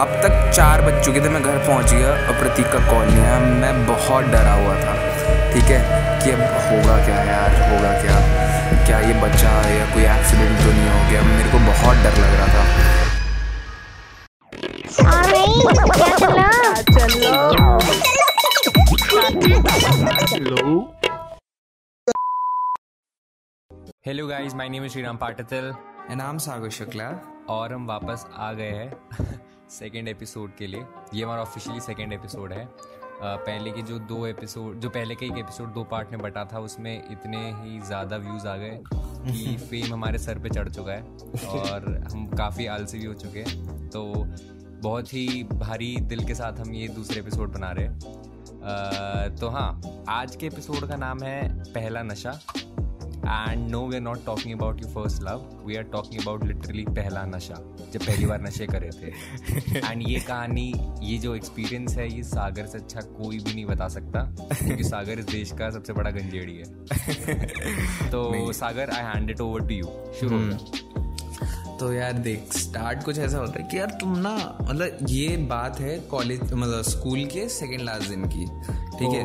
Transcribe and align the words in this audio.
अब 0.00 0.08
तक 0.08 0.52
चार 0.56 0.82
बज 0.82 1.04
चुके 1.04 1.20
थे 1.20 1.28
मैं 1.28 1.42
घर 1.42 1.58
पहुँच 1.58 1.92
गया 1.92 2.08
और 2.08 2.38
प्रतीक 2.38 2.66
का 2.66 2.78
कॉल 2.92 3.06
नहीं 3.06 3.20
आया 3.20 3.38
मैं 3.38 3.86
बहुत 3.86 4.24
डरा 4.24 4.54
हुआ 4.54 4.74
था 4.74 4.94
ठीक 5.52 5.64
है 5.64 5.80
कि 6.24 6.30
अब 6.30 6.40
होगा 6.40 7.04
क्या 7.04 7.16
यार 7.16 7.50
होगा 7.50 7.92
क्या? 8.02 8.16
क्या 8.86 9.00
ये 9.00 9.14
बच्चा 9.14 9.50
या 9.70 9.94
कोई 9.94 10.02
एक्सीडेंट 10.02 10.58
तो 10.58 10.72
नहीं 10.72 10.88
हो 10.88 11.10
गया? 11.10 11.22
मेरे 11.22 11.50
को 11.50 11.58
बहुत 11.58 11.96
डर 11.96 12.12
लग 12.18 12.34
रहा 12.34 12.46
था। 12.46 12.66
Hello 24.06 24.26
guys 24.26 24.54
my 24.54 24.68
name 24.68 24.84
is 24.84 24.92
Shriram 24.92 25.16
Patil 25.16 25.74
नाम 26.16 26.38
सागर 26.38 26.70
शुक्ला। 26.70 27.10
और 27.48 27.72
हम 27.72 27.86
वापस 27.86 28.24
आ 28.38 28.52
गए 28.52 28.70
हैं। 28.70 29.45
सेकेंड 29.70 30.08
एपिसोड 30.08 30.54
के 30.56 30.66
लिए। 30.66 30.84
ये 31.14 31.24
हमारा 31.24 31.42
ऑफिशियली 31.42 31.80
सेकेंड 31.80 32.12
एपिसोड 32.12 32.52
है। 32.52 32.68
पहले 33.22 33.70
के 33.70 33.82
जो 33.82 33.98
दो 33.98 34.26
एपिसोड 34.26 34.80
जो 34.80 34.88
पहले 34.90 35.14
के 35.14 35.26
एक 35.26 35.38
एपिसोड 35.38 35.72
दो 35.74 35.84
पार्ट 35.84 36.10
में 36.10 36.20
बटा 36.20 36.44
था 36.44 36.58
उसमें 36.60 36.92
इतने 37.10 37.38
ही 37.52 37.80
ज़्यादा 37.80 38.16
व्यूज़ 38.16 38.46
आ 38.48 38.56
गए 38.56 38.80
कि 38.92 39.56
फेम 39.70 39.92
हमारे 39.92 40.18
सर 40.18 40.38
पे 40.38 40.48
चढ़ 40.48 40.68
चुका 40.68 40.92
है 40.92 41.02
और 41.52 41.88
हम 42.12 42.26
काफ़ी 42.36 42.66
आलसी 42.66 42.98
भी 42.98 43.04
हो 43.04 43.14
चुके 43.14 43.38
हैं। 43.38 43.88
तो 43.90 44.04
बहुत 44.82 45.12
ही 45.14 45.42
भारी 45.52 45.96
दिल 46.02 46.24
के 46.26 46.34
साथ 46.34 46.60
हम 46.60 46.74
ये 46.74 46.88
दूसरे 46.88 47.20
एपिसोड 47.20 47.52
बना 47.52 47.72
रहे 47.72 47.86
हैं। 47.86 49.36
तो 49.36 49.48
हाँ 49.48 50.04
आज 50.08 50.36
के 50.36 50.46
एपिसोड 50.46 50.88
का 50.88 50.96
नाम 50.96 51.22
है 51.22 51.72
पहला 51.72 52.02
नशा। 52.02 52.38
And 53.26 53.70
no 53.70 53.86
we 53.86 53.96
are 53.96 54.02
not 54.02 54.24
talking 54.26 54.54
about 54.54 54.82
you 54.82 54.88
first 54.88 55.22
love 55.22 55.62
we 55.66 55.76
are 55.76 55.82
talking 55.82 56.22
about 56.22 56.44
literally 56.44 56.84
पहला 56.90 57.24
नशा 57.26 57.54
जब 57.92 58.00
पहली 58.00 58.26
बार 58.26 58.42
नशे 58.42 58.66
करे 58.66 58.90
थे। 58.90 59.06
एंड 59.90 60.02
ये 60.08 60.20
कहानी 60.20 60.72
ये 61.02 61.18
जो 61.18 61.34
एक्सपीरियंस 61.34 61.96
है 61.96 62.08
ये 62.16 62.22
सागर 62.22 62.66
से 62.66 62.78
अच्छा 62.78 63.00
कोई 63.00 63.38
भी 63.38 63.54
नहीं 63.54 63.66
बता 63.66 63.88
सकता 63.88 64.22
क्योंकि 64.52 64.84
सागर 64.84 65.18
इस 65.18 65.24
देश 65.24 65.52
का 65.52 65.70
सबसे 65.70 65.92
बड़ा 65.92 66.10
गंजेड़ी 66.10 66.56
है। 66.56 66.64
तो 68.10 68.52
Sagar 68.52 68.90
I 68.90 69.02
hand 69.02 69.30
it 69.30 69.40
over 69.40 69.60
to 69.60 69.74
you 69.74 69.88
शुरू 70.20 70.38
तो 71.80 71.92
यार 71.92 72.12
देख 72.12 72.52
स्टार्ट 72.52 73.02
कुछ 73.04 73.18
ऐसा 73.18 73.38
होता 73.38 73.62
है 73.62 73.68
कि 73.68 73.78
यार 73.78 73.90
तुम 74.00 74.16
ना 74.18 74.58
मतलब 74.62 74.98
ये 75.08 75.36
बात 75.36 75.80
है 75.80 75.98
कॉलेज 76.10 76.52
मतलब 76.52 76.82
स्कूल 76.82 77.24
के 77.24 77.48
सेकेंड 77.48 77.80
लास्ट 77.80 78.08
दिन 78.08 78.24
की 78.24 78.44
ठीक 78.98 79.14
है? 79.14 79.24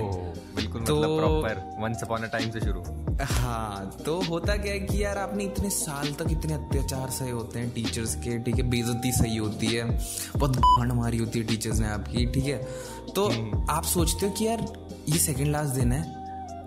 बिल्कुल 0.55 0.81
तो 0.81 0.95
मतलब 0.95 1.17
proper 1.19 1.61
once 1.81 2.03
upon 2.03 2.23
a 2.23 2.31
time 2.31 2.49
से 2.51 2.59
शुरू। 2.59 2.81
हाँ 3.21 3.97
तो 4.05 4.19
होता 4.21 4.55
क्या 4.57 4.71
है 4.73 4.79
कि 4.79 5.03
यार 5.03 5.17
आपने 5.17 5.43
इतने 5.43 5.69
साल 5.69 6.11
तक 6.13 6.31
इतने 6.31 6.53
अत्याचार 6.53 7.09
सही 7.09 7.29
होते 7.29 7.59
हैं 7.59 7.69
टीचर्स 7.71 8.15
के 8.15 8.37
ठीक 8.43 8.55
है? 8.55 8.63
बेइज्जती 8.69 9.11
सही 9.11 9.37
होती 9.37 9.67
है। 9.67 9.83
बहुत 10.37 10.57
गांड 10.57 10.91
मारी 10.91 11.17
होती 11.17 11.39
है 11.39 11.45
टीचर्स 11.45 11.79
ने 11.79 11.87
आपकी 11.87 12.25
ठीक 12.25 12.45
है? 12.45 12.57
तो 13.15 13.27
हम्म। 13.27 13.65
आप 13.69 13.83
सोचते 13.83 14.25
हो 14.25 14.31
कि 14.31 14.47
यार 14.47 14.65
ये 15.09 15.17
सेकेंड 15.19 15.51
लास्ट 15.51 15.73
दिन 15.75 15.91
है। 15.91 16.01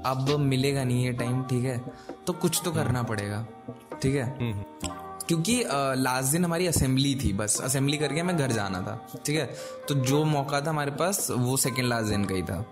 अब 0.07 0.31
मिलेगा 0.41 0.85
नहीं 0.85 1.05
ये 1.05 1.13
टाइम 1.13 1.43
ठीक 1.43 1.65
है? 1.65 1.79
तो 2.27 2.33
कुछ 2.33 2.61
तो 2.65 2.73
करना 2.73 3.03
पड़ेगा 3.03 3.47
ठीक 4.03 4.15
है? 4.15 4.27
हम्म। 4.41 4.89
क्योंकि 5.29 5.63
लास्ट 5.99 6.33
दिन 6.33 6.45
हमारी 6.45 6.67
असेंबली 6.67 7.15
थी 7.15 7.33
बस। 7.33 7.61
असेंबली 7.61 7.97
करके 7.99 8.23
मैं 8.23 8.37
घर 8.37 8.53
जाना 8.53 8.81
था 8.81 9.01
ठीक 9.27 9.37
है? 9.37 9.47
तो 9.89 9.95
जो 9.95 10.25
मौका 10.25 10.61
था 10.61 10.71
हमारे 10.71 10.91
पास 10.91 11.27
वो 11.31 11.57
सेकेंड 11.57 11.89
लास्ट 11.89 12.09
दिन 12.09 12.25
का 12.25 12.35
ही 12.35 12.43
था। 12.43 12.65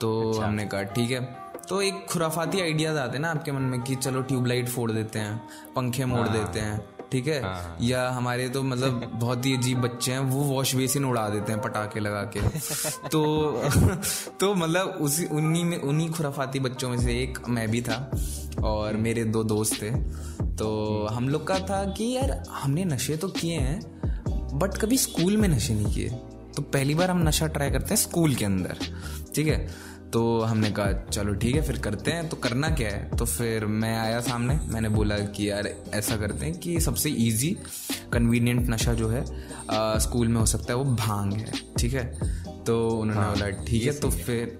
तो 0.00 0.08
अच्छा। 0.30 0.46
हमने 0.46 0.64
कहा 0.66 0.82
ठीक 0.82 1.10
है? 1.10 1.20
तो 1.68 1.82
एक 1.82 2.06
खुराफाती 2.10 2.60
आइडियाज़ 2.60 2.98
आते 2.98 3.12
हैं 3.12 3.20
ना 3.20 3.30
आपके 3.30 3.52
मन 3.52 3.62
में 3.62 3.82
कि 3.82 3.94
चलो 3.94 4.22
ट्यूबलाइट 4.22 4.68
फोड़ 4.68 4.92
देते 4.92 5.18
हैं 5.18 5.36
पंखे 5.76 6.04
मोड़ 6.04 6.28
हाँ। 6.28 6.32
देते 6.32 6.60
हैं 6.60 6.84
ठीक 7.12 7.26
है? 7.26 7.42
हाँ। 7.42 7.76
या 7.82 8.10
हमारे 8.10 8.48
तो 8.48 8.62
मतलब 8.62 9.10
बहुत 9.14 9.46
ही 9.46 9.56
अजीब 9.56 9.80
बच्चे 9.80 10.12
हैं 10.12 10.18
वो 10.18 10.42
वॉश 10.42 10.74
बेसिन 10.74 11.04
उड़ा 11.04 11.28
देते 11.28 11.52
हैं 11.52 11.62
पटाखे 11.62 12.00
लगा 12.00 12.22
के। 12.36 12.40
तो 13.08 13.52
तो 14.40 14.54
मतलब 14.54 14.98
उसी 15.00 15.24
उन्हीं 15.24 15.64
में 15.64 15.78
उन्हीं 15.78 16.10
खुराफाती 16.10 16.60
बच्चों 16.60 16.90
में 16.90 16.98
से 16.98 17.22
एक 17.22 17.38
मैं 17.48 17.70
भी 17.70 17.82
था 17.82 18.10
और 18.64 18.96
मेरे 18.96 19.24
दो 19.24 19.44
दोस्त 19.44 19.82
थे। 19.82 19.90
तो 20.56 21.06
हम 21.06 21.28
लोग 21.28 21.46
का 21.46 21.58
था 21.58 21.84
कि 21.84 22.16
यार 22.16 22.42
हमने 22.50 22.84
नशे 22.84 23.16
तो 23.16 23.28
किए 23.28 23.58
हैं 23.58 23.80
बट 24.58 24.78
कभी 24.78 24.98
स्कूल 24.98 25.36
में 25.36 25.48
नशे 25.48 25.74
नहीं 25.74 25.94
किए। 25.94 26.08
तो 26.56 26.62
पहली 26.62 26.94
बार 26.94 27.10
हम 27.10 27.28
नशा 27.28 27.46
ट्राई 27.46 27.70
करते 27.70 27.88
हैं 27.88 27.96
स्कूल 27.96 28.34
के 28.34 28.44
अंदर 28.44 28.76
ठीक 29.34 29.46
है? 29.46 29.95
तो 30.16 30.40
हमने 30.40 30.70
कहा 30.70 30.92
चलो 31.12 31.32
ठीक 31.34 31.54
है 31.56 31.62
फिर 31.62 31.78
करते 31.78 32.10
हैं। 32.10 32.28
तो 32.28 32.36
करना 32.36 32.68
क्या 32.70 32.90
है? 32.90 33.16
तो 33.16 33.24
फिर 33.24 33.64
मैं 33.66 33.96
आया 33.98 34.20
सामने 34.20 34.58
मैंने 34.68 34.88
बोला 34.88 35.18
कि 35.36 35.48
यार 35.50 35.68
ऐसा 35.94 36.16
करते 36.16 36.46
हैं 36.46 36.58
कि 36.58 36.78
सबसे 36.80 37.10
इजी 37.24 37.50
कन्वीनियंट 38.12 38.68
नशा 38.70 38.94
जो 38.94 39.08
है 39.08 39.20
आ, 39.70 39.98
स्कूल 39.98 40.28
में 40.28 40.40
हो 40.40 40.46
सकता 40.46 40.72
है 40.72 40.78
वो 40.78 40.84
भाँग 40.84 41.32
है। 41.32 41.52
ठीक 41.78 41.94
है? 41.94 42.04
तो 42.66 42.88
उन्होंने 42.90 43.20
हाँ, 43.20 43.32
बोला 43.32 43.50
ठीक 43.64 43.82
है 43.82 43.92
तो 43.92 44.10
फिर 44.10 44.58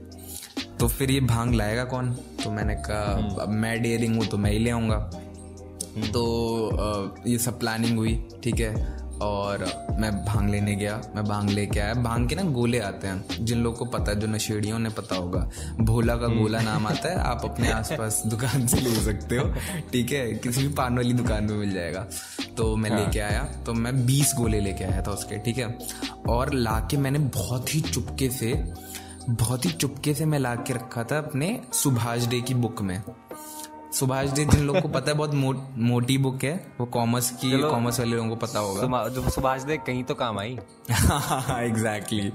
तो 0.80 0.88
फिर 0.88 1.10
ये 1.10 1.20
भाँग 1.20 1.54
लाएगा 1.54 1.84
कौन? 1.84 2.12
तो 2.44 2.50
मैंने 2.50 2.74
कहा 2.74 3.14
हम्म। 3.14 3.36
अब 3.36 3.48
मैं 3.48 3.82
डेयरिंग 3.82 4.16
हूँ 4.16 4.26
तो 4.26 4.38
मैं 4.38 4.50
ही 4.50 4.58
ले 4.58 4.70
आऊँगा। 4.70 4.96
हम्म। 5.96 6.08
तो 6.08 7.22
ये 7.26 7.38
सब 7.38 7.58
प्लानिंग 7.60 7.98
हुई 7.98 8.14
ठीक 8.44 8.60
है? 8.60 8.74
और 9.22 9.64
मैं 10.00 10.10
भाँग 10.24 10.48
लेने 10.50 10.74
गया 10.74 11.00
मैं 11.14 11.24
भाँग 11.24 11.50
लेके 11.50 11.80
आया। 11.80 11.94
भाँग 11.94 12.28
के 12.28 12.34
ना 12.34 12.42
गोले 12.42 12.78
आते 12.78 13.06
हैं 13.06 13.44
जिन 13.44 13.58
लोगों 13.58 13.76
को 13.78 13.84
पता 13.84 14.10
है 14.12 14.20
जो 14.20 14.26
नशेड़ियों 14.26 14.78
ने 14.78 14.88
पता 14.88 15.16
होगा। 15.16 15.40
भोला 15.80 16.16
का 16.16 16.26
गोला 16.26 16.60
नाम 16.60 16.86
आता 16.86 17.08
है 17.08 17.18
आप 17.18 17.44
अपने 17.44 17.70
आसपास 17.72 18.22
दुकान 18.26 18.66
से 18.66 18.80
ले 18.80 18.94
सकते 18.94 19.36
हो। 19.36 19.52
ठीक 19.92 20.12
है 20.12 20.32
किसी 20.34 20.66
भी 20.66 20.74
पान 20.74 20.96
वाली 20.96 21.12
दुकान 21.12 21.44
में 21.44 21.56
मिल 21.56 21.72
जाएगा। 21.72 22.06
तो 22.56 22.76
मैं 22.76 22.90
हाँ। 22.90 22.98
लेके 23.00 23.20
आया 23.20 23.42
तो 23.66 23.74
मैं 23.74 24.06
बीस 24.06 24.34
गोले 24.36 24.60
लेके 24.60 24.84
आया 24.84 25.02
था 25.02 25.10
उसके 25.10 25.38
ठीक 25.38 25.58
है? 25.58 25.78
और 26.28 26.52
ला 26.54 26.78
के 26.80 26.96
मैंने 26.96 27.18
बहुत 27.18 27.74
ही 27.74 27.80
चुपके 27.80 28.30
से 28.30 28.52
बहुत 29.30 29.64
ही 29.64 29.70
चुपके 29.70 30.14
से 30.14 30.24
मैं 30.24 30.38
ला 30.38 30.54
के 30.54 30.72
रखा 30.72 31.04
था 31.04 31.18
अपने 31.18 31.60
सुभाष 31.72 32.26
डे 32.26 32.40
की 32.40 32.54
बुक 32.54 32.82
में। 32.82 33.02
सुभाष 33.92 34.28
जी 34.28 34.44
जिन 34.44 34.64
लोगों 34.66 34.80
को 34.80 34.88
पता 34.88 35.10
है 35.10 35.16
बहुत 35.16 35.34
मो, 35.34 35.52
मोटी 35.80 36.16
बुक 36.18 36.44
है। 36.44 36.54
वो 36.80 36.86
कॉमर्स 36.86 37.30
की 37.32 37.50
कॉमर्स 37.60 37.98
वाले 38.00 38.16
लोगों 38.16 38.28
को 38.28 38.36
पता 38.36 38.58
होगा। 38.58 39.06
जो 39.08 39.30
सुभाष 39.30 39.62
दे 39.62 39.76
कहीं 39.78 40.02
तो 40.04 40.14
काम 40.14 40.38
आई। 40.38 40.52
एग्जैक्टली 40.90 42.28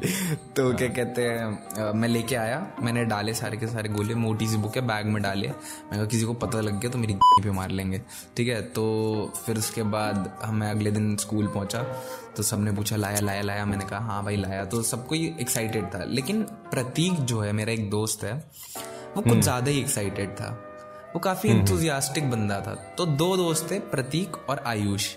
तो 0.56 0.68
हाँ. 0.68 0.76
क्या 0.78 0.88
कहते 0.90 1.24
हैं 1.24 1.92
मैं 1.94 2.08
लेके 2.10 2.36
आया 2.36 2.66
मैंने 2.82 3.04
डाले 3.06 3.34
सारे 3.34 3.58
के 3.58 3.68
सारे 3.68 3.90
गोले 3.90 4.16
मोटी 4.16 4.48
सी 4.48 4.58
बुक 4.58 4.76
है 4.76 4.82
बैग 4.88 5.06
में 5.06 5.22
डाले। 5.24 5.48
मैं 5.48 5.92
कहा 5.92 6.06
किसी 6.06 6.26
को 6.26 6.34
पता 6.36 6.62
लग 6.62 6.80
गया 6.80 6.92
तो 6.92 6.98
मेरी 6.98 7.14
पे 7.14 7.52
मार 7.52 7.70
लेंगे। 7.72 8.02
ठीक 8.38 8.48
है 8.48 8.62
तो 8.72 9.34
फिर 9.36 9.58
उसके 9.58 9.84
बाद 9.92 10.34
मैं 10.54 10.72
अगले 10.72 10.92
दिन 10.92 11.16
स्कूल 11.18 11.48
पहुँचा 11.48 11.84
तो 12.38 12.44
सबने 12.44 12.72
पूछा 12.72 12.96
लाया 12.96 13.20
लाया 13.20 13.42
लाया? 13.42 13.66
मैंने 13.66 13.86
कहा 13.86 14.00
हाँ 14.02 14.24
भाई 14.24 14.36
लाया। 14.38 14.66
तो 14.66 14.82
सबको 14.84 15.16
ही 15.16 15.34
एक्साइटेड 15.42 15.94
था। 15.94 16.04
लेकिन 16.06 16.44
प्रतीक 16.72 17.20
जो 17.24 17.40
है 17.40 17.52
मेरा 17.54 17.74
एक 17.74 17.90
दोस्त 17.90 18.24
है 18.24 18.34
वो 18.34 19.22
कुछ 19.22 19.28
हम्म। 19.28 19.42
ज़्यादा 19.42 19.72
ही 19.72 19.80
एक्साइटेड 19.80 20.30
था। 20.32 20.58
वो 21.14 21.20
काफ़ी 21.20 21.50
इंथुजियास्टिक 21.50 22.24
हम्म, 22.24 22.34
हम्म। 22.34 22.44
बंदा 22.44 22.62
था। 22.62 22.76
तो 22.98 23.06
दो 23.06 23.38
दोस्त 23.38 23.72
थे 23.72 23.80
प्रतीक 23.80 24.50
और 24.50 24.64
आयुष। 24.68 25.08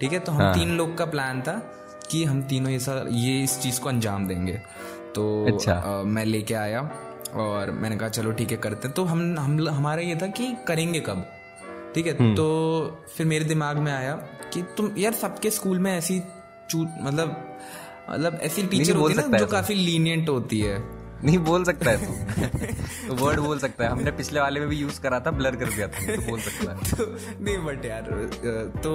ठीक 0.00 0.12
है? 0.12 0.18
तो 0.18 0.32
हम 0.32 0.42
हाँ. 0.42 0.54
तीन 0.54 0.76
लोग 0.76 0.98
का 0.98 1.04
प्लान 1.04 1.42
था 1.42 1.52
कि 2.10 2.24
हम 2.24 2.42
तीनों 2.42 2.70
ये 2.70 2.78
सर 2.78 3.08
ये 3.10 3.42
इस 3.42 3.60
चीज़ 3.60 3.80
को 3.80 3.88
अंजाम 3.88 4.28
देंगे। 4.28 4.52
तो 5.14 5.46
अच्छा। 5.46 5.74
आ, 5.74 6.02
मैं 6.02 6.24
लेके 6.24 6.54
आया 6.54 6.90
और 7.34 7.70
मैंने 7.70 7.96
कहा 7.96 8.08
चलो 8.08 8.32
ठीक 8.32 8.50
है 8.50 8.56
करते 8.56 8.88
हैं। 8.88 8.94
तो 8.94 9.04
हम 9.04 9.38
हम 9.38 9.68
हमारा 9.68 10.02
ये 10.02 10.16
था 10.16 10.26
कि 10.26 10.56
करेंगे 10.68 11.00
कब? 11.00 11.26
ठीक 11.94 12.06
है? 12.06 12.16
हम्म। 12.18 12.34
तो 12.34 13.04
फिर 13.16 13.26
मेरे 13.26 13.44
दिमाग 13.44 13.76
में 13.76 13.92
आया 13.92 14.14
कि 14.52 14.62
तुम 14.76 14.90
यार 14.98 15.12
सबके 15.12 15.50
स्कूल 15.50 15.78
में 15.78 15.98
ऐसी 15.98 16.22
मतलब 16.76 17.58
मतलब 18.10 18.38
ऐसी 18.42 18.62
टीचर 18.62 18.96
होती 18.96 19.14
है 19.14 19.30
ना 19.30 19.38
जो 19.38 19.46
काफ़ी 19.46 19.74
लीनियंट 19.74 20.28
होती 20.28 20.60
है। 20.60 21.03
नहीं 21.24 21.38
बोल 21.38 21.64
सकता 21.64 21.90
है 21.90 21.96
तो। 21.96 23.14
वर्ड 23.14 23.40
बोल 23.46 23.58
सकता 23.58 23.84
है। 23.84 23.90
हमने 23.90 24.10
पिछले 24.10 24.40
वाले 24.40 24.60
में 24.60 24.68
भी 24.68 24.76
यूज़ 24.76 25.00
करा 25.00 25.20
था 25.20 25.30
ब्लर 25.30 25.56
कर 25.56 25.66
दिया 25.66 25.88
था। 25.88 26.16
तो 26.16 26.22
बोल 26.22 26.40
सकता 26.40 26.72
है। 26.72 26.78
तो 26.94 27.04
नहीं 27.44 27.58
बट 27.58 27.84
यार 27.84 28.02
तो 28.82 28.92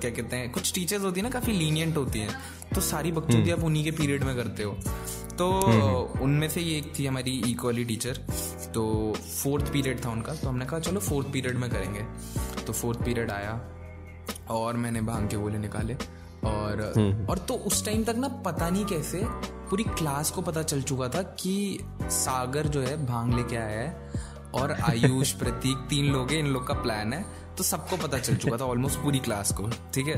क्या 0.00 0.10
कहते 0.10 0.36
हैं 0.36 0.50
कुछ 0.52 0.74
टीचर्स 0.74 1.02
होती 1.02 1.20
है 1.20 1.24
ना 1.24 1.30
काफ़ी 1.30 1.52
लीनियंट 1.52 1.96
होती 1.96 2.18
हैं। 2.18 2.30
तो 2.74 2.80
सारी 2.80 3.12
बकचोदी 3.12 3.50
आप 3.50 3.64
उन्हीं 3.64 3.84
के 3.84 3.90
पीरियड 3.90 4.24
में 4.24 4.36
करते 4.36 4.62
हो। 4.62 4.72
तो 5.38 5.50
हम्म, 5.50 5.82
हम्म। 5.82 6.20
उनमें 6.20 6.48
से 6.50 6.60
ये 6.60 6.78
एक 6.78 6.92
थी 6.98 7.06
हमारी 7.06 7.42
इक्वली 7.46 7.84
टीचर 7.84 8.16
तो 8.74 9.12
फोर्थ 9.44 9.72
पीरियड 9.72 10.04
था 10.04 10.10
उनका। 10.10 10.34
तो 10.34 10.48
हमने 10.48 10.66
कहा 10.66 10.80
चलो 10.80 11.00
फोर्थ 11.00 11.32
पीरियड 11.32 11.56
में 11.56 11.70
करेंगे। 11.70 12.00
तो 12.66 12.72
फोर्थ 12.72 13.04
पीरियड 13.04 13.30
आया 13.30 13.60
और 14.50 14.76
मैंने 14.76 15.00
भाँग 15.00 15.28
के 15.28 15.36
गोले 15.36 15.58
निकाले। 15.58 15.96
और 16.44 16.92
हम्म, 16.96 17.26
और 17.26 17.38
तो 17.38 17.54
उस 17.54 17.84
टाइम 17.84 18.04
तक 18.04 18.16
ना 18.16 18.28
पता 18.28 18.70
नहीं 18.70 18.84
कैसे 18.84 19.22
पूरी 19.70 19.84
क्लास 19.84 20.30
को 20.30 20.42
पता 20.42 20.62
चल 20.62 20.82
चुका 20.82 21.08
था 21.08 21.22
कि 21.22 21.80
सागर 22.02 22.66
जो 22.66 22.80
है 22.80 23.06
भाँग 23.06 23.34
लेके 23.34 23.56
आया 23.56 23.80
है 23.80 24.12
और 24.54 24.72
आयुष 24.72 25.32
प्रतीक 25.38 25.86
तीन 25.90 26.12
लोग 26.12 26.30
हैं 26.30 26.38
इन 26.38 26.46
लोग 26.46 26.66
का 26.66 26.74
प्लान 26.74 27.12
है। 27.12 27.24
तो 27.58 27.64
सबको 27.64 27.96
पता 27.96 28.18
चल 28.18 28.36
चुका 28.36 28.56
था 28.56 28.64
ऑलमोस्ट 28.64 28.98
पूरी 28.98 29.18
क्लास 29.18 29.52
को 29.52 29.68
ठीक 29.94 30.06
है? 30.06 30.16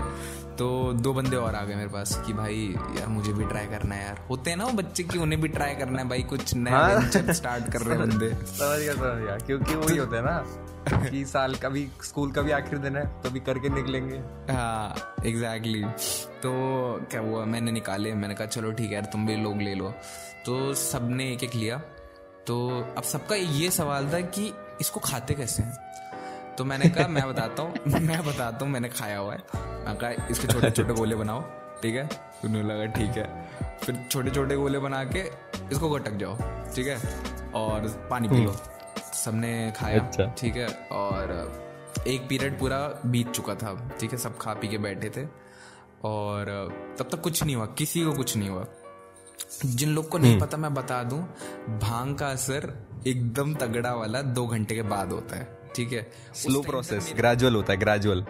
तो 0.56 0.92
दो 0.92 1.12
बंदे 1.14 1.37
और 1.37 1.54
आ 1.54 1.62
गए 1.64 1.75
मेरे 1.75 1.88
पास 1.88 2.14
कि 2.26 2.32
भाई 2.32 2.75
यार 2.98 3.06
मुझे 3.08 3.32
भी 3.32 3.44
ट्राई 3.44 3.66
करना 3.66 3.94
है 3.94 4.04
यार। 4.06 4.19
होते 4.31 4.50
हैं 4.50 4.56
ना 4.56 4.64
वो 4.64 4.72
बच्चे 4.72 5.02
की 5.02 5.19
उन्हें 5.19 5.40
भी 5.42 5.48
ट्राई 5.48 5.75
करना 5.75 6.02
है 6.02 6.08
भाई 6.08 6.22
कुछ 6.22 6.54
नया 6.54 6.78
हाँ। 6.78 7.32
स्टार्ट 7.32 7.72
कर 7.72 7.81
रहे 7.81 7.98
हैं 7.98 8.08
बंदे। 8.08 8.31
समझ 8.46 8.78
गया 8.78 8.92
समझ 8.94 9.22
गया। 9.22 9.37
क्योंकि 9.46 9.75
वही 9.75 9.96
होता 9.96 10.16
है 10.16 10.22
ना 10.22 11.06
कि 11.10 11.25
साल 11.25 11.54
का 11.54 11.69
भी 11.69 11.88
स्कूल 12.02 12.32
का 12.32 12.42
भी 12.42 12.50
आखिर 12.50 12.78
दिन 12.78 12.96
है 12.96 13.06
तो 13.22 13.31
भी 13.31 13.40
करके 13.40 13.69
निकलेंगे। 13.69 14.16
हाँ 14.52 15.14
एग्जैक्टली 15.26 15.82
तो 16.42 16.52
क्या 17.10 17.20
हुआ? 17.20 17.44
मैंने 17.44 17.72
निकाले 17.72 18.14
मैंने 18.14 18.34
कहा 18.34 18.46
चलो 18.46 18.72
ठीक 18.72 18.87
है 18.87 18.94
यार 18.94 19.04
तुम 19.04 19.26
भी 19.26 19.37
लोग 19.37 19.62
ले 19.62 19.75
लो। 19.75 19.94
तो 20.46 20.75
सबने 20.75 21.32
एक 21.32 21.44
एक 21.44 21.54
लिया। 21.54 21.78
तो 22.46 22.56
अब 22.96 23.02
सबका 23.02 23.34
ये 23.37 23.70
सवाल 23.70 24.12
था 24.12 24.20
कि 24.20 24.52
इसको 24.81 25.00
खाते 25.00 25.34
कैसे 25.34 25.62
हैं? 25.62 25.90
तो 26.61 26.65
मैंने 26.65 26.89
कहा 26.89 27.07
मैं 27.09 27.23
बताता 27.29 27.62
हूँ 27.62 28.01
मैं 28.07 28.19
बताता 28.25 28.65
हूँ 28.65 28.73
मैंने 28.73 28.89
खाया 28.89 29.19
हुआ 29.19 29.35
है। 29.35 29.39
मैं 29.85 29.97
कहा 29.97 30.27
इसके 30.31 30.47
छोटे 30.47 30.71
छोटे 30.71 30.95
गोले 30.95 31.17
बनाओ 31.17 31.41
ठीक 31.83 31.95
है? 31.95 32.09
उन्हें 32.45 32.62
लगा 32.62 32.87
ठीक 32.93 33.17
है। 33.17 33.79
फिर 33.85 34.07
छोटे 34.11 34.31
छोटे 34.31 34.57
गोले 34.57 34.79
बना 34.79 35.03
के 35.05 35.21
इसको 35.73 35.91
गटक 35.91 36.17
जाओ 36.17 36.35
ठीक 36.75 36.87
है? 36.87 36.97
और 37.55 37.87
पानी 38.11 38.29
पी 38.29 38.45
लो। 38.45 38.53
सबने 39.15 39.73
खाया 39.77 40.01
अच्छा। 40.01 40.25
ठीक 40.39 40.57
है? 40.57 40.67
और 40.93 41.33
एक 42.09 42.29
पीरियड 42.29 42.59
पूरा 42.59 42.79
बीत 43.07 43.31
चुका 43.31 43.55
था 43.55 43.73
ठीक 44.01 44.12
है? 44.12 44.19
सब 44.19 44.37
खा 44.39 44.55
पी 44.55 44.69
के 44.69 44.79
बैठे 44.79 45.11
थे। 45.17 45.25
और 46.05 46.47
तब 46.99 47.09
तक 47.12 47.21
कुछ 47.21 47.43
नहीं 47.45 47.57
हुआ 47.57 47.67
किसी 47.79 48.05
को 48.05 48.12
कुछ 48.12 48.37
नहीं 48.37 48.49
हुआ। 48.49 48.67
जिन 49.65 49.91
लोग 49.91 50.09
को 50.09 50.19
नहीं 50.19 50.41
पता 50.41 50.57
मैं 50.57 50.73
बता 50.75 51.03
दूँ 51.05 51.23
भाँग 51.81 52.15
का 52.19 52.29
असर 52.31 52.73
एकदम 53.07 53.55
तगड़ा 53.55 53.95
वाला 53.95 54.23
दो 54.23 54.47
घंटे 54.47 54.75
के 54.75 54.83
बाद 54.83 55.12
होता 55.12 55.37
है। 55.37 55.60
ठीक 55.76 55.93
है? 55.93 56.11
स्लो 56.34 56.62
प्रोसेस 56.62 57.12
ग्रेजुअल 57.17 57.55
होता 57.55 57.72
है 57.72 57.78
ग्रेजुअल 57.78 58.25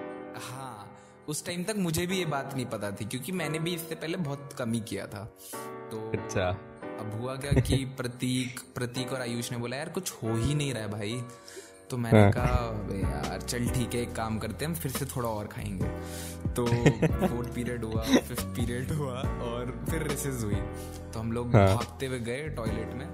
हाँ 0.50 0.76
उस 1.28 1.44
टाइम 1.46 1.64
तक 1.64 1.74
मुझे 1.76 2.06
भी 2.06 2.18
ये 2.18 2.24
बात 2.24 2.54
नहीं 2.54 2.66
पता 2.66 2.90
थी 2.90 3.04
क्योंकि 3.04 3.32
मैंने 3.32 3.58
भी 3.58 3.74
इससे 3.74 3.94
पहले 3.94 4.16
बहुत 4.16 4.52
कम 4.58 4.72
ही 4.72 4.80
किया 4.80 5.06
था। 5.06 5.24
तो 5.90 6.10
अच्छा। 6.10 6.48
अब 7.00 7.20
हुआ 7.20 7.36
क्या 7.36 7.60
कि 7.60 7.84
प्रतीक 7.96 8.60
प्रतीक 8.74 9.12
और 9.12 9.20
आयुष 9.20 9.52
ने 9.52 9.58
बोला 9.58 9.76
यार 9.76 9.88
कुछ 9.88 10.12
हो 10.12 10.36
ही 10.36 10.54
नहीं 10.54 10.74
रहा 10.74 10.82
है 10.82 10.90
भाई। 10.90 11.22
तो 11.90 11.96
मैंने 11.96 12.20
हाँ। 12.20 12.32
कहा 12.32 12.98
यार 12.98 13.40
चल 13.42 13.68
ठीक 13.68 13.94
है 13.94 14.02
एक 14.02 14.12
काम 14.12 14.38
करते 14.38 14.64
हैं 14.64 14.72
हम 14.72 14.78
फिर 14.80 14.92
से 14.92 15.04
थोड़ा 15.06 15.28
और 15.28 15.46
खाएँगे। 15.46 15.88
तो 16.52 16.66
फोर्थ 17.28 17.54
पीरियड 17.54 17.84
हुआ 17.84 18.02
फिफ्थ 18.02 18.46
पीरियड 18.46 18.92
हुआ 18.92 19.14
और 19.20 19.86
फिर 19.90 20.02
रेसेस 20.02 20.44
हुई। 20.44 20.60
तो 21.12 21.20
हम 21.20 21.32
लोग 21.32 21.56
हाँ। 21.56 21.66
भागते 21.66 22.06
हुए 22.06 22.18
गए 22.18 22.48
टॉयलेट 22.48 22.92
में 22.94 23.06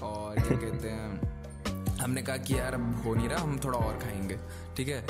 और 0.00 0.34
क्या 0.34 0.58
कहते 0.58 0.88
हैं 0.88 1.31
हमने 2.02 2.22
कहा 2.22 2.36
कि 2.36 2.58
यार 2.58 2.74
अब 2.74 3.02
हो 3.06 3.14
नहीं 3.14 3.28
रहा 3.28 3.42
हम 3.42 3.60
थोड़ा 3.64 3.78
और 3.78 3.98
खाएँगे 3.98 4.38
ठीक 4.76 4.88
है? 4.88 5.00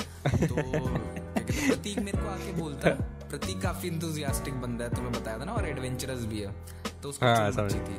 तो 0.47 0.55
प्रतीक 1.67 1.99
मेरे 1.99 2.17
को 2.17 2.27
आके 2.29 2.51
बोलता 2.51 2.89
है 2.89 2.95
प्रतीक 3.29 3.61
काफ़ी 3.61 3.87
इंथुजियास्टिक 3.87 4.53
बंदा 4.53 4.85
है 4.85 4.95
तुम्हें 4.95 5.13
बताया 5.13 5.39
था 5.39 5.45
ना 5.45 5.51
और 5.51 5.67
एडवेंचरस 5.69 6.25
भी 6.25 6.39
है 6.39 6.55
तो 7.03 7.09
उसको 7.09 7.25
हाँ, 7.25 7.51
थी। 7.51 7.97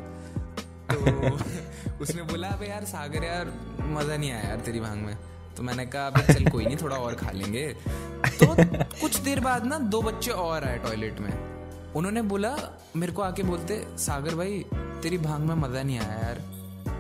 तो 0.95 1.37
उसने 2.01 2.23
बोला 2.23 2.49
अबे 2.49 2.67
यार 2.67 2.85
सागर 2.85 3.25
यार 3.25 3.53
मज़ा 3.81 4.17
नहीं 4.17 4.33
आया 4.33 4.49
यार 4.49 4.61
तेरी 4.61 4.81
भाँग 4.81 4.99
में। 4.99 5.19
तो 5.57 5.63
मैंने 5.63 5.87
कहा 5.87 6.07
अबे 6.07 6.35
चल 6.35 6.51
कोई 6.51 6.65
नहीं 6.65 6.77
थोड़ा 6.77 6.97
और 6.97 7.15
खा 7.15 7.31
लेंगे। 7.31 7.77
तो 8.27 8.47
कुछ 9.01 9.17
देर 9.17 9.41
बाद 9.41 9.65
ना 9.65 9.79
दो 9.79 10.03
बच्चे 10.03 10.31
और 10.31 10.65
आए 10.65 10.79
टॉयलेट 10.79 11.21
में। 11.21 11.33
उन्होंने 11.97 12.23
बोला 12.23 12.57
मेरे 12.97 13.13
को 13.13 13.23
आके 13.23 13.43
बोलते 13.43 13.87
सागर 13.99 14.35
भाई 14.35 14.65
तेरी 14.75 15.19
भाँग 15.19 15.43
में 15.43 15.55
मज़ा 15.55 15.83
नहीं 15.83 15.99
आया 15.99 16.19
यार। 16.19 16.43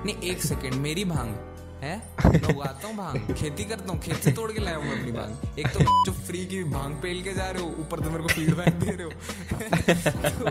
नहीं 0.06 0.17
एक 0.31 0.43
सेकंड 0.44 0.75
मेरी 0.75 1.05
भाँग। 1.05 1.54
है? 1.85 1.97
मैं 2.27 2.55
उगाता 2.55 2.89
हूँ 2.89 2.97
भाँग। 2.97 3.35
खेती 3.35 3.65
करता 3.65 3.93
हूँ 3.93 4.01
खेत 4.01 4.17
से 4.17 4.33
तोड़ 4.33 4.51
के 4.53 4.61
लाया 4.61 4.77
हूँ 4.77 4.93
अपनी 4.93 5.13
भाँग। 5.13 5.59
एक 5.59 5.67
तो 5.69 5.81
जो 6.07 6.13
फ्री 6.21 6.45
की 6.47 6.63
भाँग 6.71 6.95
पेल 7.03 7.23
के 7.23 7.33
जा 7.33 7.51
रहे 7.51 7.63
हो 7.63 7.69
ऊपर 7.81 8.01
तो 8.01 8.11
मेरे 8.11 8.23
को 8.23 8.29
फीडबैक 8.29 8.75
दे 8.81 8.91
रहे 8.91 9.05
हो। 9.05 9.11
तो, 10.41 10.51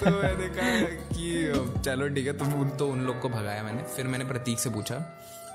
तो 0.00 0.10
मैंने 0.12 0.48
कहा 0.56 0.70
कि 1.12 1.82
चलो 1.84 2.08
ठीक 2.08 2.26
है 2.26 2.36
तुम 2.38 2.52
उन 2.54 2.68
तो 2.78 2.88
उन 2.88 3.00
लोग 3.00 3.20
को 3.20 3.28
भगाया 3.28 3.62
मैंने। 3.62 3.82
फिर 3.96 4.06
मैंने 4.06 4.24
प्रतीक 4.24 4.58
से 4.58 4.70
पूछा 4.70 4.98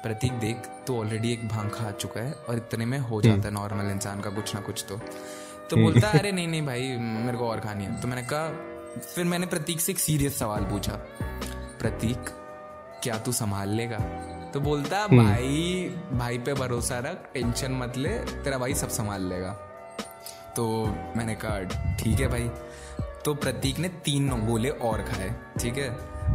प्रतीक 0.03 0.31
देख 0.39 0.67
तो 0.87 0.97
ऑलरेडी 0.99 1.31
एक 1.33 1.47
भाँग 1.47 1.69
खा 1.71 1.91
चुका 1.91 2.21
है 2.21 2.31
और 2.49 2.57
इतने 2.57 2.85
में 2.85 2.97
हो 2.99 3.21
जाता 3.21 3.47
है 3.47 3.53
नॉर्मल 3.53 3.91
इंसान 3.91 4.21
का 4.21 4.29
कुछ 4.29 4.53
ना 4.55 4.61
कुछ 4.61 4.85
तो। 4.89 4.97
तो 5.69 5.77
बोलता 5.77 6.07
है, 6.07 6.19
अरे 6.19 6.31
नहीं 6.31 6.47
नहीं 6.47 6.65
भाई 6.65 6.97
मेरे 6.97 7.37
को 7.37 7.47
और 7.47 7.59
खानी 7.59 7.83
है। 7.83 7.99
तो 8.01 8.07
मैंने 8.07 8.23
कहा 8.23 8.99
फिर 8.99 9.25
मैंने 9.25 9.45
प्रतीक 9.47 9.81
से 9.81 9.91
एक 9.91 9.99
सीरियस 9.99 10.39
सवाल 10.39 10.63
पूछा 10.63 10.93
प्रतीक 11.79 12.29
क्या 13.03 13.17
तू 13.17 13.31
संभाल 13.31 13.69
लेगा? 13.69 13.97
तो 14.53 14.59
बोलता 14.59 15.05
भाई 15.07 15.91
भाई 16.11 16.37
पे 16.37 16.53
भरोसा 16.53 16.97
रख 16.99 17.29
टेंशन 17.33 17.71
मत 17.71 17.97
ले 17.97 18.09
तेरा 18.09 18.57
भाई 18.57 18.73
सब 18.73 18.89
संभाल 18.89 19.23
लेगा। 19.23 19.49
तो 20.55 20.65
मैंने 21.17 21.35
कहा 21.35 21.95
ठीक 21.95 22.19
है 22.19 22.27
भाई। 22.27 22.49
तो 23.25 23.33
प्रतीक 23.33 23.79
ने 23.79 23.89
तीन 24.05 24.29
गोले 24.47 24.69
और 24.69 25.01
खाए 25.01 25.29
ठीक 25.59 25.77
है? 25.77 25.89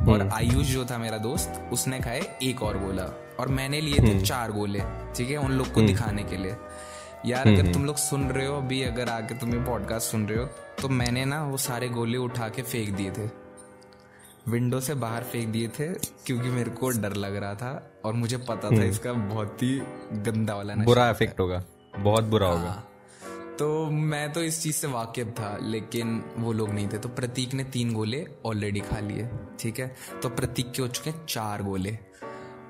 और 0.08 0.28
आयुष 0.34 0.66
जो 0.66 0.84
था 0.84 0.98
मेरा 0.98 1.18
दोस्त 1.18 1.68
उसने 1.72 2.00
खाए 2.00 2.20
एक 2.42 2.62
और 2.62 2.78
गोला 2.78 3.04
और 3.40 3.48
मैंने 3.48 3.80
लिए 3.80 3.98
थे 3.98 4.20
चार 4.22 4.52
गोले 4.52 4.80
ठीक 5.16 5.30
है? 5.30 5.36
उन 5.36 5.52
लोग 5.52 5.72
को 5.72 5.82
दिखाने 5.82 6.22
के 6.22 6.36
लिए। 6.36 6.56
यार 7.26 7.48
अगर 7.48 7.72
तुम 7.72 7.84
लोग 7.84 7.96
सुन 7.96 8.28
रहे 8.30 8.46
हो 8.46 8.56
अभी 8.56 8.82
अगर 8.82 9.08
आके 9.08 9.34
तुम 9.34 9.52
ये 9.54 9.62
पॉडकास्ट 9.64 10.10
सुन 10.10 10.26
रहे 10.28 10.38
हो 10.38 10.44
तो 10.82 10.88
मैंने 10.88 11.24
ना 11.24 11.42
वो 11.44 11.56
सारे 11.56 11.88
गोले 11.88 12.18
उठा 12.18 12.48
के 12.48 12.62
फेंक 12.62 12.94
दिए 12.96 13.10
थे। 13.10 13.28
विंडो 14.48 14.80
से 14.80 14.94
बाहर 14.94 15.22
फेंक 15.22 15.48
दिए 15.48 15.68
थे 15.68 15.86
क्योंकि 16.26 16.48
मेरे 16.48 16.70
को 16.70 16.90
डर 16.90 17.14
लग 17.14 17.36
रहा 17.36 17.54
था 17.54 18.00
और 18.04 18.12
मुझे 18.12 18.36
पता 18.38 18.70
था 18.70 18.82
इसका 18.84 19.12
बहुत 19.12 19.62
ही 19.62 19.78
गंदा 20.12 20.54
वाला 20.54 20.74
बुरा 20.74 21.08
इफ़ेक्ट 21.10 21.40
होगा। 21.40 21.62
बहुत 21.98 22.24
बुरा 22.24 22.48
होगा। 22.48 22.60
हाँ। 22.60 22.86
तो 23.58 23.90
मैं 23.90 24.32
तो 24.32 24.42
इस 24.42 24.62
चीज़ 24.62 24.76
से 24.76 24.86
वाकिफ 24.86 25.28
था 25.28 25.56
लेकिन 25.62 26.22
वो 26.38 26.52
लोग 26.52 26.70
नहीं 26.70 26.88
थे। 26.88 26.98
तो 26.98 27.08
प्रतीक 27.08 27.54
ने 27.54 27.64
तीन 27.64 27.92
गोले 27.94 28.26
ऑलरेडी 28.46 28.80
खा 28.80 28.98
लिए 29.00 29.28
ठीक 29.60 29.78
है? 29.78 29.94
तो 30.22 30.28
प्रतीक 30.28 30.72
के 30.72 30.82
हो 30.82 30.88
चुके 30.88 31.10
हैं 31.10 31.24
चार 31.26 31.62
गोले। 31.62 31.98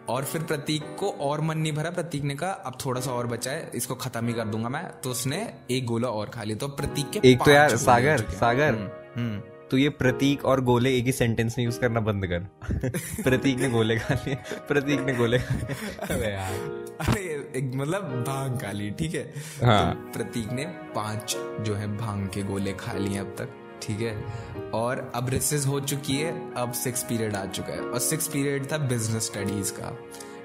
और 0.08 0.25
फिर 0.25 0.43
प्रतीक 0.43 0.96
को 0.99 1.11
और 1.20 1.40
मन 1.40 1.58
नहीं 1.58 1.73
भरा। 1.73 1.90
प्रतीक 1.90 2.23
ने 2.23 2.34
कहा 2.34 2.50
अब 2.50 2.78
थोड़ा 2.84 3.00
सा 3.00 3.12
और 3.12 3.26
बचा 3.26 3.50
है 3.50 3.70
इसको 3.75 3.94
खत्म 3.94 4.26
ही 4.26 4.34
कर 4.34 4.49
दूँगा 4.49 4.69
मैं। 4.69 4.84
तो 5.00 5.11
उसने 5.11 5.38
एक 5.70 5.87
गोला 5.87 6.08
और 6.08 6.28
खा 6.28 6.43
लिया 6.43 6.56
तो 6.56 6.69
प्रतीक 6.69 7.11
के 7.11 7.28
एक 7.31 7.44
तो 7.44 7.50
यार 7.50 7.70
हो 7.70 7.76
सागर 7.76 8.19
चुके 8.19 8.62
हैं। 8.62 9.43
हम्म 9.66 9.70
तो 9.70 9.78
ये 9.78 9.88
प्रतीक 9.88 10.44
और 10.44 10.60
गोले 10.60 10.96
एक 10.96 11.04
ही 11.04 11.12
सेंटेंस 11.12 11.58
में 11.58 11.64
यूज़ 11.64 11.80
करना 11.80 12.00
बंद 12.00 12.26
कर। 12.26 12.38
प्रतीक 13.22 13.58
ने 13.58 13.68
गोले 13.68 13.96
खा 13.98 14.14
लिए। 14.14 14.34
प्रतीक 14.68 15.00
ने 15.00 15.14
गोले 15.14 15.38
खा 15.38 15.54
लिए। 16.14 16.30
यार। 16.30 16.52
अरे 17.00 17.52
एक 17.56 17.72
मतलब 17.74 18.24
भाँग 18.26 18.62
खा 18.62 18.72
ली 18.72 18.90
ठीक 18.90 19.14
है? 19.14 19.34
हाँ। 19.64 19.94
तो 19.94 20.18
प्रतीक 20.18 20.52
ने 20.52 20.64
पाँच 20.66 21.36
जो 21.60 21.74
है 21.74 21.96
भाँग 21.96 22.28
के 22.28 22.42
गोले 22.42 22.72
खा 22.72 22.92
लिए 22.92 23.18
अब 23.18 23.26
तक 23.26 23.48
ठीक 23.82 24.00
है? 24.00 24.24
और 24.70 25.12
अब 25.14 25.28
रिसेस 25.28 25.66
हो 25.66 25.80
चुकी 25.80 26.16
है 26.16 26.54
अब 26.54 26.72
सिक्स 26.72 27.02
पीरियड 27.02 27.36
आ 27.36 27.46
चुका 27.46 27.72
है। 27.72 27.80
और 27.80 27.98
सिक्स 27.98 28.28
पीरियड 28.28 28.72
था 28.72 28.78
बिज़नेस 28.78 29.26
स्टडीज़ 29.26 29.72
का 29.72 29.98